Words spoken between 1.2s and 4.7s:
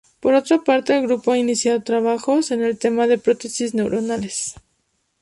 ha iniciado trabajos en el tema de Prótesis Neuronales.